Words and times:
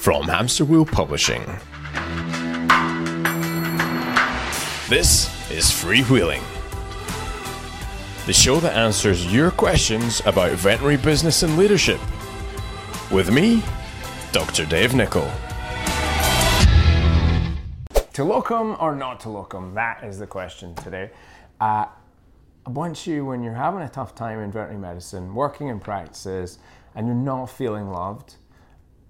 from 0.00 0.22
Hamster 0.22 0.64
Wheel 0.64 0.86
Publishing. 0.86 1.44
This 4.88 5.28
is 5.50 5.66
Freewheelin', 5.66 6.42
the 8.24 8.32
show 8.32 8.60
that 8.60 8.74
answers 8.74 9.30
your 9.30 9.50
questions 9.50 10.22
about 10.24 10.52
veterinary 10.52 10.96
business 10.96 11.42
and 11.42 11.58
leadership. 11.58 12.00
With 13.12 13.30
me, 13.30 13.62
Dr. 14.32 14.64
Dave 14.64 14.94
Nicol. 14.94 15.30
To 18.14 18.24
locum 18.24 18.78
or 18.80 18.96
not 18.96 19.20
to 19.20 19.28
locum? 19.28 19.74
That 19.74 20.02
is 20.02 20.18
the 20.18 20.26
question 20.26 20.74
today. 20.76 21.10
Uh, 21.60 21.84
once 22.66 23.06
you, 23.06 23.26
when 23.26 23.42
you're 23.42 23.52
having 23.52 23.82
a 23.82 23.88
tough 23.90 24.14
time 24.14 24.38
in 24.38 24.50
veterinary 24.50 24.80
medicine, 24.80 25.34
working 25.34 25.68
in 25.68 25.78
practices, 25.78 26.58
and 26.94 27.06
you're 27.06 27.14
not 27.14 27.50
feeling 27.50 27.90
loved, 27.90 28.36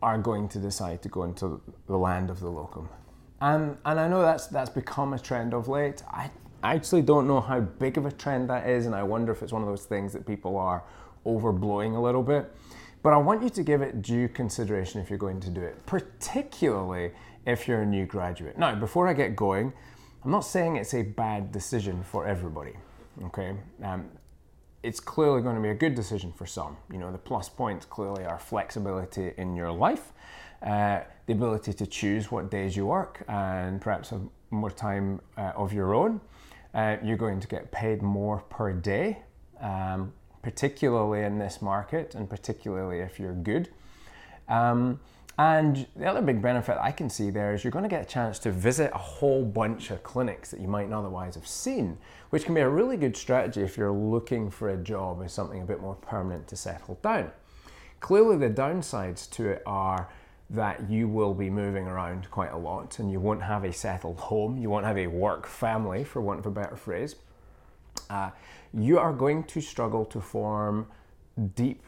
are 0.03 0.19
going 0.19 0.49
to 0.49 0.59
decide 0.59 1.03
to 1.03 1.09
go 1.09 1.25
into 1.25 1.61
the 1.87 1.97
land 1.97 2.31
of 2.31 2.41
the 2.41 2.49
locum. 2.49 2.89
And, 3.41 3.77
and 3.85 4.01
I 4.01 4.09
know 4.09 4.23
that's, 4.23 4.47
that's 4.47 4.71
become 4.71 5.13
a 5.13 5.19
trend 5.19 5.55
of 5.55 5.69
late. 5.69 6.03
I 6.11 6.31
actually 6.63 7.03
don't 7.03 7.27
know 7.27 7.41
how 7.41 7.61
big 7.61 7.97
of 7.97 8.07
a 8.07 8.13
trend 8.13 8.51
that 8.51 8.69
is, 8.69 8.87
and 8.87 8.95
I 8.95 9.03
wonder 9.03 9.33
if 9.33 9.43
it's 9.43 9.53
one 9.53 9.63
of 9.63 9.69
those 9.69 9.85
things 9.85 10.13
that 10.13 10.27
people 10.27 10.57
are 10.57 10.85
overblowing 11.25 11.97
a 11.97 12.01
little 12.01 12.23
bit. 12.23 12.55
But 13.03 13.15
I 13.15 13.17
want 13.17 13.43
you 13.43 13.49
to 13.49 13.63
give 13.63 13.81
it 13.81 14.03
due 14.03 14.29
consideration 14.29 15.01
if 15.01 15.09
you're 15.09 15.19
going 15.19 15.41
to 15.41 15.51
do 15.51 15.63
it, 15.63 15.85
particularly 15.87 17.13
if 17.47 17.67
you're 17.67 17.83
a 17.83 17.87
new 17.87 18.05
graduate. 18.05 18.59
Now, 18.59 18.75
before 18.75 19.09
I 19.09 19.15
get 19.15 19.37
going, 19.37 19.73
I'm 20.23 20.31
not 20.31 20.41
saying 20.41 20.77
it's 20.77 20.93
a 20.93 21.03
bad 21.03 21.51
decision 21.51 22.03
for 22.03 22.27
everybody. 22.27 22.75
Okay, 23.25 23.57
um, 23.83 24.11
it's 24.83 25.01
clearly 25.01 25.43
going 25.43 25.57
to 25.57 25.63
be 25.63 25.69
a 25.69 25.75
good 25.75 25.95
decision 25.95 26.33
for 26.33 26.47
some. 26.47 26.77
You 26.91 26.99
know, 26.99 27.13
the 27.13 27.19
plus 27.19 27.49
points 27.49 27.85
clearly 27.85 28.25
are 28.25 28.39
flexibility 28.39 29.33
in 29.37 29.55
your 29.55 29.73
life, 29.73 30.13
uh, 30.63 31.01
the 31.27 31.33
ability 31.33 31.73
to 31.75 31.87
choose 31.87 32.31
what 32.31 32.51
days 32.51 32.77
you 32.77 32.87
work, 32.87 33.23
and 33.29 33.81
perhaps 33.81 34.11
have 34.11 34.23
more 34.51 34.71
time 34.71 35.21
uh, 35.37 35.53
of 35.55 35.73
your 35.73 35.95
own. 35.95 36.21
Uh, 36.73 36.97
you're 37.03 37.17
going 37.17 37.41
to 37.41 37.49
get 37.49 37.71
paid 37.73 38.01
more 38.01 38.39
per 38.49 38.73
day, 38.73 39.19
um, 39.61 40.13
particularly 40.43 41.23
in 41.23 41.39
this 41.39 41.61
market, 41.61 42.15
and 42.15 42.31
particularly 42.31 43.01
if 43.01 43.19
you're 43.19 43.35
good. 43.35 43.69
Um, 44.49 45.01
and 45.41 45.87
the 45.97 46.05
other 46.05 46.21
big 46.21 46.43
benefit 46.43 46.77
I 46.79 46.93
can 46.93 47.09
see 47.09 47.31
there 47.31 47.55
is 47.55 47.65
you're 47.65 47.71
going 47.71 47.85
to 47.85 47.89
get 47.89 48.03
a 48.03 48.05
chance 48.05 48.39
to 48.41 48.53
visit 48.53 48.91
a 48.93 48.99
whole 48.99 49.43
bunch 49.43 49.91
of 49.91 50.03
clinics 50.03 50.51
that 50.51 50.61
you 50.61 50.69
might 50.69 50.91
not 50.91 50.99
otherwise 50.99 51.35
have 51.35 51.47
seen, 51.47 51.97
which 52.29 52.45
can 52.45 52.55
be 52.55 52.61
a 52.61 52.69
really 52.69 52.99
good 52.99 53.17
strategy 53.17 53.63
if 53.63 53.79
you're 53.79 53.91
looking 53.91 54.51
for 54.51 54.69
a 54.69 54.77
job 54.77 55.23
as 55.25 55.33
something 55.33 55.63
a 55.63 55.65
bit 55.65 55.81
more 55.81 55.95
permanent 55.95 56.47
to 56.49 56.57
settle 56.57 56.99
down. 57.01 57.31
Clearly, 58.01 58.37
the 58.37 58.51
downsides 58.51 59.31
to 59.31 59.49
it 59.49 59.63
are 59.65 60.11
that 60.51 60.91
you 60.91 61.09
will 61.09 61.33
be 61.33 61.49
moving 61.49 61.87
around 61.87 62.31
quite 62.31 62.53
a 62.53 62.59
lot 62.59 62.99
and 62.99 63.11
you 63.11 63.19
won't 63.19 63.43
have 63.43 63.65
a 63.65 63.73
settled 63.73 64.19
home, 64.29 64.59
you 64.59 64.69
won't 64.69 64.85
have 64.85 64.99
a 64.99 65.07
work 65.07 65.47
family, 65.47 66.05
for 66.05 66.21
want 66.21 66.41
of 66.41 66.45
a 66.45 66.51
better 66.51 66.77
phrase. 66.77 67.17
Uh, 68.11 68.29
you 68.75 68.99
are 68.99 69.15
going 69.15 69.43
to 69.45 69.63
struggle 69.63 70.05
to 70.05 70.21
form 70.21 70.87
deep 71.55 71.83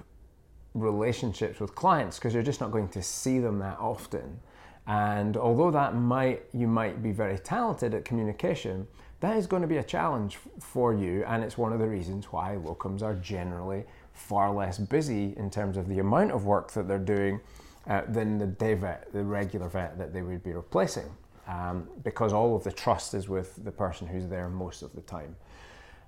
relationships 0.75 1.61
with 1.61 1.75
clients 1.75 2.19
because 2.19 2.35
you're 2.35 2.43
just 2.43 2.61
not 2.61 2.71
going 2.71 2.89
to 2.89 3.03
see 3.03 3.39
them 3.39 3.59
that 3.59 3.79
often. 3.79 4.41
And 4.87 5.37
although 5.37 5.71
that 5.71 5.95
might 5.95 6.43
you 6.53 6.67
might 6.67 7.03
be 7.03 7.13
very 7.13 7.39
talented 7.39 7.95
at 7.95 8.05
communication, 8.05 8.87
that 9.21 9.37
is 9.37 9.47
going 9.47 9.63
to 9.63 9.69
be 9.69 9.77
a 9.77 9.85
challenge 9.85 10.39
for 10.59 10.93
you, 10.93 11.25
and 11.27 11.45
it's 11.45 11.57
one 11.57 11.73
of 11.73 11.79
the 11.79 11.87
reasons 11.87 12.27
why 12.27 12.57
locums 12.57 13.03
are 13.03 13.15
generally 13.15 13.85
far 14.13 14.53
less 14.53 14.79
busy 14.79 15.35
in 15.37 15.51
terms 15.51 15.77
of 15.77 15.89
the 15.89 16.01
amount 16.01 16.33
of 16.33 16.45
work 16.45 16.73
that 16.73 16.89
they're 16.89 16.99
doing 16.99 17.41
uh, 17.87 18.03
than 18.09 18.39
the 18.39 18.47
day 18.47 18.75
vet, 18.75 19.13
the 19.13 19.23
regular 19.23 19.69
vet 19.69 19.97
that 19.99 20.13
they 20.13 20.23
would 20.23 20.43
be 20.43 20.53
replacing, 20.53 21.09
um, 21.47 21.89
because 22.03 22.33
all 22.33 22.57
of 22.57 22.65
the 22.65 22.73
trust 22.73 23.15
is 23.15 23.29
with 23.29 23.65
the 23.65 23.71
person 23.71 24.09
who's 24.09 24.27
there 24.27 24.49
most 24.49 24.83
of 24.83 24.93
the 24.93 25.01
time. 25.03 25.37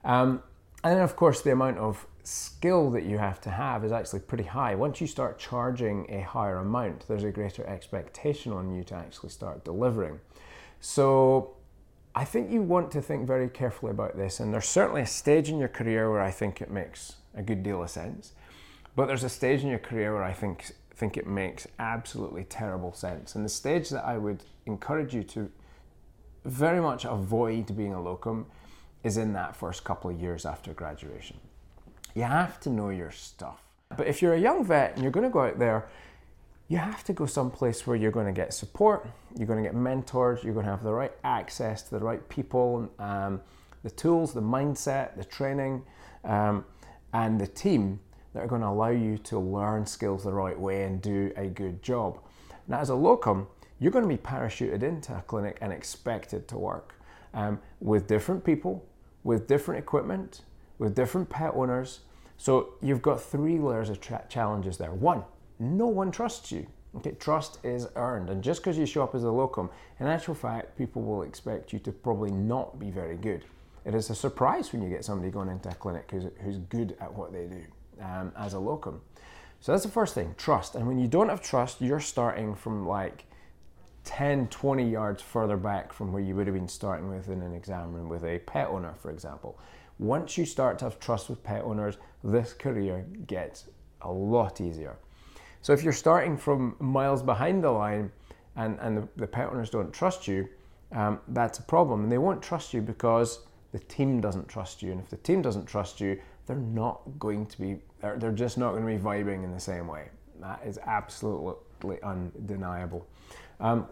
Um, 0.05 0.43
and 0.83 0.97
then, 0.97 1.03
of 1.03 1.15
course, 1.17 1.41
the 1.41 1.53
amount 1.53 1.79
of 1.79 2.07
skill 2.25 2.91
that 2.91 3.05
you 3.05 3.19
have 3.19 3.41
to 3.43 3.51
have 3.51 3.85
is 3.85 3.93
actually 3.93 4.21
pretty 4.21 4.45
high. 4.45 4.75
Once 4.75 5.01
you 5.01 5.07
start 5.07 5.39
charging 5.39 6.11
a 6.11 6.23
higher 6.23 6.59
amount, 6.59 7.07
there's 7.07 7.25
a 7.25 7.31
greater 7.31 7.67
expectation 7.67 8.53
on 8.53 8.75
you 8.75 8.83
to 8.85 8.95
actually 8.95 9.29
start 9.29 9.65
delivering. 9.65 10.19
So 10.81 11.57
I 12.15 12.25
think 12.25 12.51
you 12.51 12.63
want 12.63 12.91
to 12.93 13.03
think 13.03 13.27
very 13.27 13.49
carefully 13.49 13.91
about 13.91 14.17
this. 14.17 14.41
And 14.41 14.53
there's 14.53 14.69
certainly 14.69 15.03
a 15.03 15.07
stage 15.07 15.49
in 15.49 15.59
your 15.59 15.69
career 15.69 16.11
where 16.11 16.23
I 16.23 16.31
think 16.31 16.61
it 16.61 16.71
makes 16.71 17.17
a 17.35 17.43
good 17.43 17.63
deal 17.63 17.83
of 17.83 17.91
sense. 17.91 18.33
But 18.97 19.07
there's 19.07 19.25
a 19.25 19.29
stage 19.29 19.63
in 19.63 19.69
your 19.69 19.79
career 19.79 20.15
where 20.15 20.23
I 20.23 20.33
think 20.33 20.73
think 20.95 21.17
it 21.17 21.27
makes 21.27 21.67
absolutely 21.79 22.45
terrible 22.45 22.93
sense. 22.93 23.35
And 23.35 23.45
the 23.45 23.49
stage 23.49 23.91
that 23.91 24.05
I 24.05 24.17
would 24.17 24.45
encourage 24.65 25.13
you 25.13 25.25
to 25.25 25.51
very 26.45 26.81
much 26.81 27.05
avoid 27.05 27.77
being 27.77 27.95
a 27.95 28.01
locum 28.01 28.47
is 29.03 29.17
in 29.17 29.33
that 29.33 29.57
first 29.57 29.83
couple 29.83 30.11
of 30.11 30.21
years 30.21 30.47
after 30.47 30.73
graduation. 30.73 31.39
You 32.15 32.23
have 32.23 32.61
to 32.61 32.71
know 32.71 32.91
your 32.91 33.11
stuff. 33.11 33.61
But 33.97 34.07
if 34.07 34.23
you're 34.23 34.35
a 34.35 34.41
young 34.41 34.65
vet 34.65 34.95
and 34.95 35.03
you're 35.03 35.13
going 35.13 35.25
to 35.27 35.31
go 35.31 35.41
out 35.41 35.59
there, 35.59 35.89
you 36.69 36.79
have 36.79 37.05
to 37.05 37.13
go 37.13 37.27
someplace 37.27 37.87
where 37.87 37.97
you're 37.97 38.11
going 38.11 38.27
to 38.27 38.33
get 38.33 38.55
support, 38.55 39.07
you're 39.37 39.47
going 39.47 39.63
to 39.63 39.69
get 39.69 39.75
mentors, 39.75 40.43
you're 40.43 40.55
going 40.55 40.65
to 40.65 40.71
have 40.71 40.83
the 40.83 40.93
right 40.93 41.13
access 41.23 41.83
to 41.83 41.91
the 41.91 42.05
right 42.05 42.27
people, 42.29 42.89
um, 42.99 43.41
the 43.83 43.91
tools, 43.91 44.33
the 44.33 44.41
mindset, 44.41 45.17
the 45.17 45.25
training, 45.25 45.83
um, 46.25 46.65
and 47.13 47.41
the 47.41 47.47
team 47.47 48.01
that 48.33 48.43
are 48.43 48.47
going 48.47 48.63
to 48.63 48.69
allow 48.69 48.89
you 48.89 49.19
to 49.19 49.39
learn 49.39 49.85
skills 49.87 50.25
the 50.25 50.33
right 50.33 50.59
way 50.59 50.85
and 50.85 51.03
do 51.03 51.33
a 51.37 51.47
good 51.47 51.83
job. 51.83 52.19
Now, 52.67 52.81
as 52.81 52.89
a 52.89 52.95
locum, 52.95 53.47
you're 53.79 53.93
going 53.93 54.05
to 54.05 54.09
be 54.09 54.17
parachuted 54.17 54.83
into 54.83 55.15
a 55.15 55.21
clinic 55.23 55.59
and 55.61 55.73
expected 55.73 56.49
to 56.49 56.59
work 56.59 56.95
um, 57.35 57.61
with 57.81 58.07
different 58.07 58.43
people, 58.43 58.85
with 59.23 59.47
different 59.47 59.79
equipment, 59.79 60.41
with 60.79 60.95
different 60.95 61.31
pet 61.31 61.53
owners. 61.55 62.01
So 62.37 62.75
you've 62.83 63.03
got 63.03 63.21
three 63.23 63.59
layers 63.59 63.91
of 63.91 64.01
tra- 64.01 64.25
challenges 64.29 64.77
there. 64.77 64.93
One, 64.93 65.23
no 65.59 65.87
one 65.87 66.11
trusts 66.11 66.51
you. 66.53 66.67
Okay, 66.97 67.13
trust 67.13 67.59
is 67.65 67.89
earned, 67.97 68.31
and 68.31 68.41
just 68.43 68.61
because 68.61 68.79
you 68.79 68.87
show 68.87 69.03
up 69.03 69.17
as 69.17 69.25
a 69.25 69.31
locum, 69.31 69.69
in 69.99 70.07
actual 70.07 70.35
fact, 70.35 70.79
people 70.79 71.03
will 71.03 71.23
expect 71.23 71.73
you 71.73 71.81
to 71.81 71.91
probably 71.91 72.31
not 72.31 72.79
be 72.79 72.91
very 72.91 73.17
good. 73.17 73.45
It 73.85 73.97
is 73.97 74.11
a 74.11 74.15
surprise 74.15 74.73
when 74.73 74.81
you 74.81 74.89
get 74.89 75.05
somebody 75.05 75.31
going 75.31 75.49
into 75.49 75.69
a 75.69 75.75
clinic 75.75 76.09
who's, 76.11 76.27
who's 76.41 76.59
good 76.59 76.97
at 77.01 77.13
what 77.13 77.33
they 77.33 77.47
do 77.47 77.65
um, 78.01 78.33
as 78.39 78.55
a 78.55 78.61
locum. 78.61 79.01
So 79.61 79.73
that's 79.73 79.85
the 79.85 79.91
first 79.91 80.15
thing, 80.15 80.35
trust. 80.39 80.77
And 80.77 80.87
when 80.87 80.99
you 80.99 81.09
don't 81.09 81.29
have 81.29 81.43
trust, 81.43 81.81
you're 81.81 82.01
starting 82.01 82.55
from 82.55 82.87
like 82.87 83.25
10, 84.05 84.49
20 84.49 84.89
yards 84.89 85.23
further 85.23 85.57
back 85.57 85.93
from 85.93 86.13
where 86.13 86.23
you 86.23 86.35
would 86.37 86.47
have 86.47 86.55
been 86.55 86.69
starting 86.69 87.09
with 87.09 87.29
in 87.29 87.43
an 87.43 87.55
exam 87.55 87.93
room 87.93 88.09
with 88.09 88.25
a 88.25 88.39
pet 88.41 88.69
owner, 88.69 88.95
for 89.01 89.11
example. 89.11 89.59
Once 89.99 90.37
you 90.37 90.45
start 90.45 90.79
to 90.79 90.85
have 90.85 91.01
trust 91.01 91.29
with 91.31 91.43
pet 91.43 91.63
owners, 91.63 91.97
this 92.23 92.53
career 92.53 93.07
gets 93.27 93.67
a 94.03 94.11
lot 94.11 94.61
easier. 94.61 94.97
So 95.63 95.73
if 95.73 95.83
you're 95.83 95.93
starting 95.93 96.37
from 96.37 96.77
miles 96.79 97.23
behind 97.23 97.65
the 97.65 97.71
line 97.71 98.13
and, 98.57 98.79
and 98.81 98.99
the, 98.99 99.09
the 99.17 99.27
pet 99.27 99.49
owners 99.49 99.71
don't 99.71 99.93
trust 99.93 100.29
you, 100.29 100.49
um, 100.93 101.21
that's 101.29 101.59
a 101.59 101.63
problem. 101.63 102.03
And 102.03 102.13
they 102.13 102.19
won't 102.19 102.43
trust 102.43 102.75
you 102.75 102.83
because 102.83 103.41
the 103.73 103.79
team 103.79 104.21
doesn't 104.21 104.49
trust 104.49 104.83
you. 104.83 104.93
And 104.93 105.01
if 105.01 105.09
the 105.09 105.17
team 105.17 105.43
doesn't 105.43 105.67
trust 105.67 106.01
you, 106.01 106.21
they're 106.47 106.57
not 106.57 107.01
going 107.19 107.47
to 107.47 107.61
be, 107.61 107.79
they're, 108.01 108.19
they're 108.19 108.33
just 108.33 108.59
not 108.59 108.73
going 108.73 108.87
to 108.87 108.93
be 108.93 109.03
vibing 109.03 109.43
in 109.45 109.53
the 109.53 109.61
same 109.61 109.87
way. 109.87 110.09
That 110.41 110.61
is 110.67 110.79
absolutely 110.85 112.03
undeniable. 112.03 113.07
Um, 113.61 113.87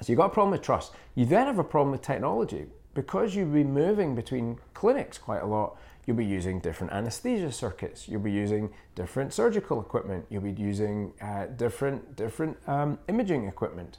so 0.00 0.12
you've 0.12 0.18
got 0.18 0.26
a 0.26 0.34
problem 0.34 0.52
with 0.52 0.62
trust. 0.62 0.92
You 1.14 1.26
then 1.26 1.46
have 1.46 1.58
a 1.58 1.64
problem 1.64 1.92
with 1.92 2.02
technology 2.02 2.66
because 2.94 3.34
you'll 3.34 3.52
be 3.52 3.64
moving 3.64 4.14
between 4.14 4.58
clinics 4.74 5.18
quite 5.18 5.42
a 5.42 5.46
lot, 5.46 5.76
you'll 6.06 6.16
be 6.16 6.24
using 6.24 6.58
different 6.58 6.92
anesthesia 6.92 7.52
circuits, 7.52 8.08
you'll 8.08 8.20
be 8.20 8.32
using 8.32 8.70
different 8.94 9.32
surgical 9.32 9.80
equipment, 9.80 10.26
you'll 10.28 10.42
be 10.42 10.52
using 10.52 11.12
uh, 11.20 11.46
different, 11.46 12.16
different 12.16 12.56
um, 12.66 12.98
imaging 13.08 13.46
equipment. 13.46 13.98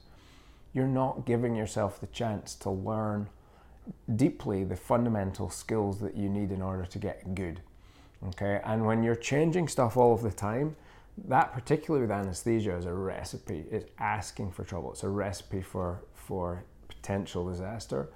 You're 0.73 0.87
not 0.87 1.25
giving 1.25 1.55
yourself 1.55 1.99
the 1.99 2.07
chance 2.07 2.55
to 2.55 2.69
learn 2.69 3.29
deeply 4.15 4.63
the 4.63 4.75
fundamental 4.75 5.49
skills 5.49 5.99
that 5.99 6.15
you 6.15 6.29
need 6.29 6.51
in 6.51 6.61
order 6.61 6.85
to 6.85 6.99
get 6.99 7.35
good. 7.35 7.61
Okay, 8.27 8.61
and 8.63 8.85
when 8.85 9.03
you're 9.03 9.15
changing 9.15 9.67
stuff 9.67 9.97
all 9.97 10.13
of 10.13 10.21
the 10.21 10.31
time, 10.31 10.75
that 11.27 11.53
particularly 11.53 12.05
with 12.05 12.11
anesthesia 12.11 12.75
is 12.75 12.85
a 12.85 12.93
recipe. 12.93 13.65
It's 13.69 13.85
asking 13.99 14.51
for 14.51 14.63
trouble. 14.63 14.91
It's 14.91 15.03
a 15.03 15.09
recipe 15.09 15.61
for 15.61 16.03
for 16.13 16.63
potential 16.87 17.49
disaster 17.49 18.09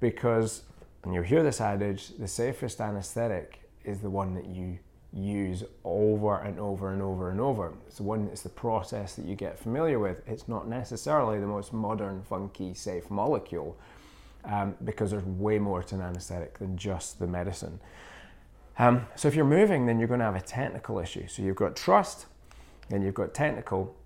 because, 0.00 0.62
and 1.04 1.12
you'll 1.14 1.22
hear 1.24 1.42
this 1.42 1.60
adage, 1.60 2.08
the 2.18 2.28
safest 2.28 2.80
anesthetic 2.80 3.60
is 3.84 4.00
the 4.00 4.10
one 4.10 4.34
that 4.34 4.46
you 4.46 4.78
use 5.12 5.64
over 5.84 6.38
and 6.38 6.58
over 6.58 6.92
and 6.92 7.02
over 7.02 7.30
and 7.30 7.40
over. 7.40 7.74
It's 7.86 7.96
the 7.96 8.04
one, 8.04 8.28
it's 8.32 8.42
the 8.42 8.48
process 8.48 9.14
that 9.16 9.26
you 9.26 9.34
get 9.34 9.58
familiar 9.58 9.98
with. 9.98 10.22
It's 10.26 10.48
not 10.48 10.68
necessarily 10.68 11.38
the 11.40 11.46
most 11.46 11.72
modern, 11.72 12.22
funky, 12.22 12.74
safe 12.74 13.10
molecule 13.10 13.76
um, 14.44 14.76
because 14.84 15.10
there's 15.10 15.24
way 15.24 15.58
more 15.58 15.82
to 15.82 15.94
an 15.96 16.00
anesthetic 16.00 16.58
than 16.58 16.76
just 16.76 17.18
the 17.18 17.26
medicine. 17.26 17.80
Um, 18.78 19.06
so 19.16 19.28
if 19.28 19.34
you're 19.34 19.44
moving, 19.44 19.86
then 19.86 19.98
you're 19.98 20.08
going 20.08 20.20
to 20.20 20.26
have 20.26 20.36
a 20.36 20.40
technical 20.40 20.98
issue. 20.98 21.26
So 21.28 21.42
you've 21.42 21.56
got 21.56 21.76
trust, 21.76 22.26
then 22.90 23.02
you've 23.02 23.14
got 23.14 23.32
technical, 23.32 23.96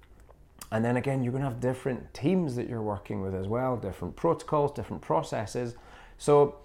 And 0.70 0.84
then 0.84 0.96
again, 0.96 1.22
you're 1.22 1.32
going 1.32 1.42
to 1.42 1.48
have 1.48 1.60
different 1.60 2.12
teams 2.14 2.56
that 2.56 2.68
you're 2.68 2.82
working 2.82 3.20
with 3.20 3.34
as 3.34 3.46
well, 3.46 3.76
different 3.76 4.16
protocols, 4.16 4.72
different 4.72 5.02
processes. 5.02 5.74
So, 6.18 6.56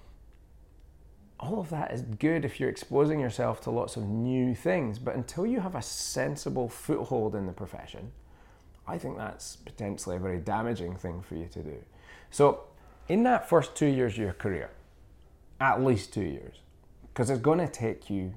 all 1.39 1.59
of 1.59 1.69
that 1.69 1.91
is 1.91 2.01
good 2.01 2.43
if 2.43 2.59
you're 2.59 2.69
exposing 2.69 3.19
yourself 3.19 3.61
to 3.61 3.71
lots 3.71 3.95
of 3.95 4.03
new 4.03 4.53
things. 4.53 4.99
But 4.99 5.15
until 5.15 5.45
you 5.45 5.61
have 5.61 5.75
a 5.75 5.81
sensible 5.81 6.67
foothold 6.67 7.35
in 7.35 7.45
the 7.45 7.53
profession, 7.53 8.11
I 8.87 8.97
think 8.97 9.17
that's 9.17 9.55
potentially 9.55 10.15
a 10.17 10.19
very 10.19 10.39
damaging 10.39 10.95
thing 10.95 11.21
for 11.21 11.35
you 11.35 11.47
to 11.47 11.63
do. 11.63 11.77
So, 12.31 12.63
in 13.07 13.23
that 13.23 13.47
first 13.47 13.75
two 13.75 13.85
years 13.85 14.13
of 14.13 14.19
your 14.19 14.33
career, 14.33 14.71
at 15.61 15.83
least 15.83 16.13
two 16.13 16.23
years, 16.23 16.57
because 17.07 17.29
it's 17.29 17.41
going 17.41 17.59
to 17.59 17.67
take 17.67 18.09
you 18.09 18.33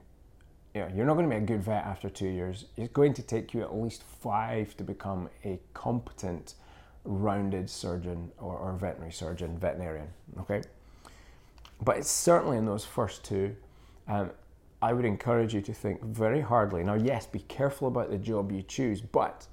you 0.74 0.80
know, 0.80 0.90
you're 0.94 1.06
not 1.06 1.14
going 1.14 1.28
to 1.28 1.36
be 1.36 1.42
a 1.42 1.46
good 1.46 1.62
vet 1.62 1.84
after 1.84 2.08
two 2.08 2.28
years. 2.28 2.66
It's 2.76 2.92
going 2.92 3.14
to 3.14 3.22
take 3.22 3.52
you 3.52 3.62
at 3.62 3.74
least 3.74 4.02
five 4.02 4.76
to 4.78 4.84
become 4.84 5.28
a 5.44 5.60
competent, 5.74 6.54
rounded 7.04 7.69
surgeon 7.69 8.30
or, 8.38 8.56
or 8.56 8.72
veterinary 8.74 9.12
surgeon, 9.12 9.58
veterinarian. 9.58 10.08
Okay, 10.40 10.62
but 11.82 11.96
it's 11.96 12.10
certainly 12.10 12.56
in 12.56 12.64
those 12.64 12.84
first 12.84 13.24
two. 13.24 13.54
Um, 14.08 14.30
I 14.80 14.92
would 14.92 15.04
encourage 15.04 15.54
you 15.54 15.60
to 15.62 15.72
think 15.72 16.02
very 16.02 16.40
hardly. 16.40 16.82
Now, 16.82 16.94
yes, 16.94 17.26
be 17.26 17.40
careful 17.40 17.86
about 17.86 18.10
the 18.10 18.19
job 18.19 18.50
you 18.50 18.62
choose, 18.62 19.00
but 19.00 19.46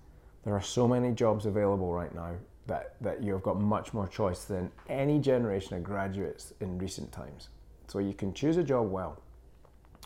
there 0.43 0.55
are 0.55 0.61
so 0.61 0.87
many 0.87 1.11
jobs 1.11 1.45
available 1.45 1.93
right 1.93 2.13
now 2.15 2.31
that, 2.65 2.95
that 3.01 3.21
you've 3.21 3.43
got 3.43 3.59
much 3.59 3.93
more 3.93 4.07
choice 4.07 4.45
than 4.45 4.71
any 4.87 5.19
generation 5.19 5.75
of 5.75 5.83
graduates 5.83 6.53
in 6.61 6.79
recent 6.79 7.11
times. 7.11 7.49
So 7.87 7.99
you 7.99 8.13
can 8.13 8.33
choose 8.33 8.57
a 8.57 8.63
job 8.63 8.89
well. 8.89 9.21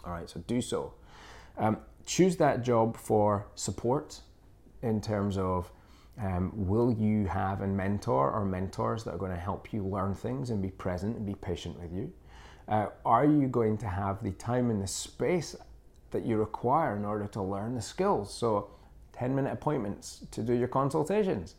All 0.05 0.11
right, 0.11 0.29
so 0.29 0.41
do 0.47 0.61
so. 0.61 0.93
Um, 1.57 1.77
choose 2.05 2.37
that 2.37 2.63
job 2.63 2.97
for 2.97 3.47
support 3.55 4.21
in 4.81 4.99
terms 5.01 5.37
of 5.37 5.71
um, 6.21 6.51
will 6.53 6.91
you 6.91 7.25
have 7.25 7.61
a 7.61 7.67
mentor 7.67 8.31
or 8.31 8.45
mentors 8.45 9.03
that 9.03 9.15
are 9.15 9.17
going 9.17 9.31
to 9.31 9.37
help 9.37 9.73
you 9.73 9.83
learn 9.83 10.13
things 10.13 10.49
and 10.49 10.61
be 10.61 10.69
present 10.69 11.17
and 11.17 11.25
be 11.25 11.35
patient 11.35 11.79
with 11.79 11.91
you? 11.91 12.11
Uh, 12.67 12.87
are 13.05 13.25
you 13.25 13.47
going 13.47 13.77
to 13.77 13.87
have 13.87 14.23
the 14.23 14.31
time 14.31 14.69
and 14.69 14.81
the 14.81 14.87
space 14.87 15.55
that 16.11 16.25
you 16.25 16.37
require 16.37 16.95
in 16.95 17.03
order 17.03 17.27
to 17.27 17.41
learn 17.41 17.75
the 17.75 17.81
skills? 17.81 18.33
So, 18.33 18.69
10 19.13 19.35
minute 19.35 19.53
appointments 19.53 20.25
to 20.31 20.41
do 20.41 20.53
your 20.53 20.67
consultations. 20.67 21.55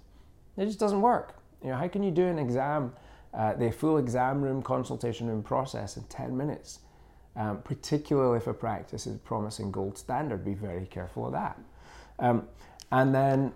It 0.57 0.67
just 0.67 0.81
doesn't 0.81 1.01
work. 1.01 1.37
You 1.63 1.71
know, 1.71 1.77
how 1.77 1.89
can 1.89 2.03
you 2.03 2.11
do 2.11 2.27
an 2.27 2.39
exam, 2.39 2.93
uh, 3.33 3.55
the 3.55 3.71
full 3.71 3.99
exam 3.99 4.43
room 4.43 4.63
consultation 4.63 5.29
room 5.29 5.43
process 5.43 5.97
in 5.97 6.05
10 6.05 6.37
minutes? 6.37 6.81
Um, 7.37 7.63
particularly 7.63 8.39
if 8.39 8.47
a 8.47 8.55
practice 8.55 9.09
is 9.09 9.19
promising 9.19 9.73
gold 9.73 9.99
standard, 9.99 10.45
be 10.45 10.55
very 10.55 10.87
careful 10.87 11.27
of 11.27 11.33
that. 11.33 11.59
Um, 12.21 12.47
and 12.93 13.13
then, 13.13 13.53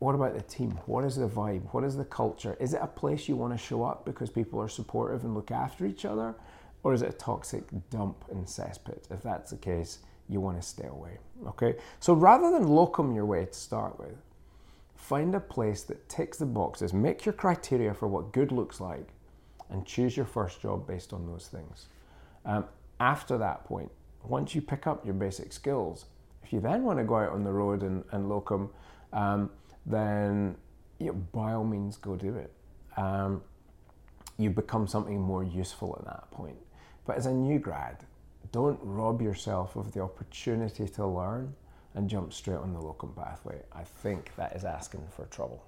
what 0.00 0.14
about 0.14 0.34
the 0.34 0.42
team? 0.42 0.72
What 0.84 1.04
is 1.04 1.16
the 1.16 1.26
vibe? 1.28 1.62
What 1.72 1.82
is 1.84 1.96
the 1.96 2.04
culture? 2.04 2.56
Is 2.60 2.74
it 2.74 2.80
a 2.82 2.86
place 2.86 3.26
you 3.26 3.36
want 3.36 3.54
to 3.54 3.58
show 3.58 3.84
up 3.84 4.04
because 4.04 4.28
people 4.28 4.60
are 4.60 4.68
supportive 4.68 5.24
and 5.24 5.34
look 5.34 5.50
after 5.50 5.86
each 5.86 6.04
other? 6.04 6.34
Or 6.82 6.94
is 6.94 7.02
it 7.02 7.08
a 7.08 7.12
toxic 7.12 7.64
dump 7.90 8.24
and 8.30 8.46
cesspit? 8.46 9.10
If 9.10 9.22
that's 9.22 9.50
the 9.50 9.56
case, 9.56 10.00
you 10.28 10.40
want 10.40 10.60
to 10.60 10.66
stay 10.66 10.86
away. 10.86 11.18
Okay? 11.46 11.76
So 12.00 12.14
rather 12.14 12.50
than 12.50 12.68
locum 12.68 13.14
your 13.14 13.26
way 13.26 13.46
to 13.46 13.52
start 13.52 13.98
with, 13.98 14.16
find 14.94 15.34
a 15.34 15.40
place 15.40 15.82
that 15.84 16.08
ticks 16.08 16.38
the 16.38 16.46
boxes, 16.46 16.92
make 16.92 17.24
your 17.24 17.32
criteria 17.32 17.92
for 17.92 18.08
what 18.08 18.32
good 18.32 18.52
looks 18.52 18.80
like, 18.80 19.08
and 19.70 19.84
choose 19.86 20.16
your 20.16 20.26
first 20.26 20.60
job 20.60 20.86
based 20.86 21.12
on 21.12 21.26
those 21.26 21.48
things. 21.48 21.86
Um, 22.44 22.64
after 23.00 23.38
that 23.38 23.64
point, 23.64 23.90
once 24.22 24.54
you 24.54 24.60
pick 24.60 24.86
up 24.86 25.04
your 25.04 25.14
basic 25.14 25.52
skills, 25.52 26.04
if 26.44 26.52
you 26.52 26.60
then 26.60 26.84
want 26.84 26.98
to 26.98 27.04
go 27.04 27.16
out 27.16 27.30
on 27.30 27.42
the 27.42 27.52
road 27.52 27.82
and, 27.82 28.04
and 28.12 28.28
locum, 28.28 28.70
um, 29.12 29.50
then 29.86 30.56
you 30.98 31.06
know, 31.06 31.12
by 31.32 31.54
all 31.54 31.64
means 31.64 31.96
go 31.96 32.14
do 32.14 32.36
it. 32.36 32.52
Um, 32.96 33.42
you 34.36 34.50
become 34.50 34.86
something 34.86 35.20
more 35.20 35.42
useful 35.42 35.96
at 35.98 36.04
that 36.06 36.30
point. 36.30 36.56
But 37.06 37.16
as 37.16 37.26
a 37.26 37.32
new 37.32 37.58
grad, 37.58 38.04
don't 38.52 38.78
rob 38.82 39.22
yourself 39.22 39.76
of 39.76 39.92
the 39.92 40.00
opportunity 40.00 40.86
to 40.88 41.06
learn 41.06 41.54
and 41.94 42.08
jump 42.08 42.32
straight 42.32 42.58
on 42.58 42.72
the 42.72 42.80
locum 42.80 43.12
pathway. 43.16 43.62
I 43.72 43.82
think 43.82 44.32
that 44.36 44.54
is 44.54 44.64
asking 44.64 45.06
for 45.14 45.24
trouble. 45.26 45.64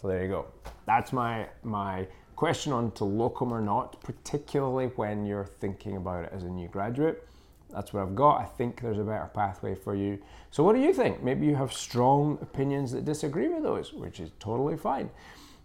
So 0.00 0.08
there 0.08 0.22
you 0.22 0.28
go. 0.28 0.46
That's 0.86 1.12
my 1.12 1.48
my 1.62 2.06
question 2.40 2.72
on 2.72 2.90
to 2.92 3.04
locum 3.04 3.52
or 3.52 3.60
not, 3.60 4.00
particularly 4.00 4.86
when 4.96 5.26
you're 5.26 5.44
thinking 5.44 5.98
about 5.98 6.24
it 6.24 6.30
as 6.32 6.42
a 6.42 6.48
new 6.48 6.66
graduate. 6.68 7.22
That's 7.68 7.92
what 7.92 8.02
I've 8.02 8.14
got. 8.14 8.40
I 8.40 8.46
think 8.46 8.80
there's 8.80 8.98
a 8.98 9.04
better 9.04 9.30
pathway 9.34 9.74
for 9.74 9.94
you. 9.94 10.18
So, 10.50 10.64
what 10.64 10.74
do 10.74 10.80
you 10.80 10.94
think? 10.94 11.22
Maybe 11.22 11.44
you 11.44 11.54
have 11.56 11.70
strong 11.70 12.38
opinions 12.40 12.92
that 12.92 13.04
disagree 13.04 13.48
with 13.48 13.62
those, 13.62 13.92
which 13.92 14.20
is 14.20 14.30
totally 14.38 14.78
fine. 14.78 15.10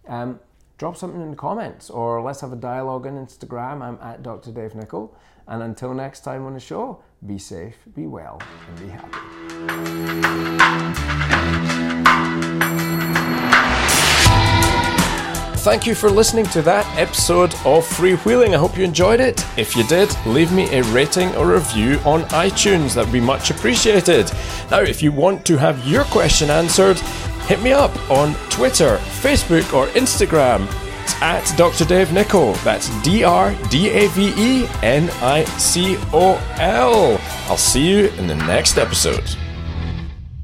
Um, 0.06 0.38
drop 0.76 0.98
something 0.98 1.22
in 1.22 1.30
the 1.30 1.36
comments 1.36 1.88
or 1.88 2.20
let's 2.20 2.42
have 2.42 2.52
a 2.52 2.56
dialogue 2.56 3.06
on 3.06 3.14
Instagram. 3.14 3.80
I'm 3.80 3.98
at 4.02 4.22
Dr. 4.22 4.52
Dave 4.52 4.74
Nicol. 4.74 5.16
And 5.48 5.62
until 5.62 5.94
next 5.94 6.20
time 6.24 6.44
on 6.44 6.52
the 6.52 6.60
show, 6.60 7.02
be 7.24 7.38
safe, 7.38 7.76
be 7.94 8.06
well, 8.06 8.38
and 8.68 8.78
be 8.78 8.88
happy. 8.88 9.95
Thank 15.66 15.84
you 15.84 15.96
for 15.96 16.08
listening 16.08 16.46
to 16.50 16.62
that 16.62 16.86
episode 16.96 17.52
of 17.64 17.84
Freewheelin'. 17.84 18.54
I 18.54 18.56
hope 18.56 18.78
you 18.78 18.84
enjoyed 18.84 19.18
it. 19.18 19.44
If 19.58 19.74
you 19.74 19.82
did, 19.88 20.16
leave 20.24 20.52
me 20.52 20.72
a 20.72 20.84
rating 20.84 21.34
or 21.34 21.54
review 21.54 21.98
on 22.04 22.22
iTunes. 22.26 22.94
That 22.94 23.06
would 23.06 23.12
be 23.12 23.18
much 23.18 23.50
appreciated. 23.50 24.30
Now, 24.70 24.82
if 24.82 25.02
you 25.02 25.10
want 25.10 25.44
to 25.46 25.56
have 25.56 25.84
your 25.84 26.04
question 26.04 26.50
answered, 26.50 27.00
hit 27.48 27.60
me 27.62 27.72
up 27.72 27.90
on 28.08 28.34
Twitter, 28.48 28.98
Facebook, 29.20 29.72
or 29.72 29.88
Instagram. 29.88 30.68
It's 31.02 31.20
at 31.20 31.52
Dr. 31.58 31.84
Dave 31.84 32.12
Nicol. 32.12 32.52
That's 32.62 32.88
D 33.02 33.24
R 33.24 33.52
D 33.68 33.90
A 33.90 34.06
V 34.10 34.34
E 34.36 34.68
N 34.84 35.10
I 35.20 35.42
C 35.58 35.96
O 36.12 36.40
L. 36.60 37.20
I'll 37.50 37.56
see 37.56 37.88
you 37.88 38.06
in 38.18 38.28
the 38.28 38.36
next 38.36 38.78
episode. 38.78 39.36